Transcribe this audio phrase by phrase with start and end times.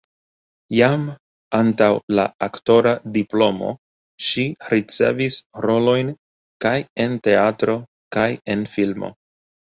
[0.75, 1.01] Jam
[1.57, 1.89] antaŭ
[2.19, 3.75] la aktora diplomo
[4.29, 6.11] ŝi ricevis rolojn
[6.67, 6.75] kaj
[7.07, 7.79] en teatro,
[8.19, 8.27] kaj
[8.57, 9.15] en filmo.